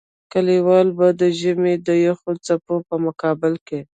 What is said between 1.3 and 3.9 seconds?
ژمي د يخو څپو په مقابل کې.